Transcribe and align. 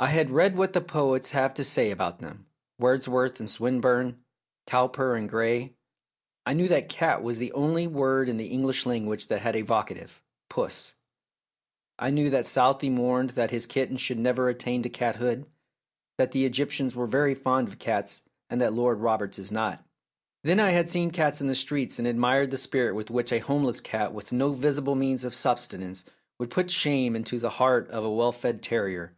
I 0.00 0.06
had 0.08 0.30
read 0.30 0.56
what 0.56 0.72
the 0.72 0.80
poets 0.80 1.32
have 1.32 1.52
to 1.54 1.62
say 1.62 1.90
about 1.92 2.18
them 2.18 2.46
Wordsworth 2.80 3.38
and 3.38 3.48
Swin 3.48 3.78
burne, 3.80 4.24
Cowper 4.66 5.14
and 5.14 5.28
Gray; 5.28 5.74
I 6.46 6.52
knew 6.54 6.66
that" 6.66 6.88
cat" 6.88 7.22
was 7.22 7.36
the 7.38 7.52
only 7.52 7.86
word 7.86 8.28
in 8.30 8.36
the 8.38 8.48
English 8.48 8.86
language 8.86 9.28
that 9.28 9.42
had 9.42 9.54
a 9.54 9.60
vocative," 9.60 10.20
puss"; 10.48 10.94
I 11.98 12.08
knew 12.10 12.28
that 12.30 12.46
Southey 12.46 12.88
mourned 12.90 13.30
that 13.30 13.50
his 13.52 13.66
kitten 13.66 13.96
should 13.98 14.26
ever 14.26 14.48
attain 14.48 14.82
to 14.82 14.88
cathood, 14.88 15.46
that 16.18 16.32
the 16.32 16.44
Egyptians 16.46 16.94
were 16.96 17.06
very 17.06 17.34
fond 17.34 17.68
of 17.68 17.78
cats 17.78 18.22
and 18.50 18.60
that 18.62 18.72
Lord 18.72 18.98
Roberts 18.98 19.38
is 19.38 19.52
not. 19.52 19.84
Then 20.42 20.58
I 20.58 20.70
had 20.70 20.88
seen 20.88 21.10
cats 21.12 21.40
in 21.42 21.46
the 21.48 21.54
street, 21.54 21.96
and 22.00 22.08
admired 22.08 22.50
the 22.50 22.56
spirit 22.56 22.94
with 22.94 23.10
which 23.10 23.30
a 23.30 23.40
home 23.40 23.62
less 23.64 23.78
cat 23.78 24.12
with 24.14 24.32
no 24.32 24.52
visible 24.52 24.94
means 24.96 25.22
of 25.22 25.34
subsistence 25.36 26.02
would 26.38 26.50
put 26.50 26.70
shame 26.70 27.14
into 27.14 27.38
the 27.38 27.50
heart 27.50 27.88
of 27.90 28.02
a 28.02 28.10
well 28.10 28.32
fed 28.32 28.60
terrier. 28.62 29.14